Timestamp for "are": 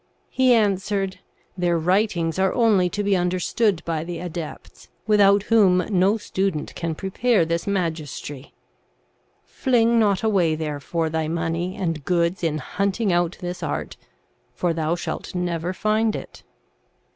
2.39-2.51